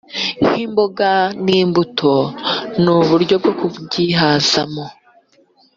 k’imboga 0.45 1.09
n’imbuto 1.45 2.13
n’uburyo 2.83 3.35
bwo 3.41 3.51
kubyihazamo 3.59 4.85